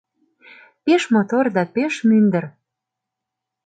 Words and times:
Пеш 0.83 1.03
мотор 1.13 1.45
да 1.55 1.63
пеш 1.75 1.93
мӱндыр. 2.07 2.45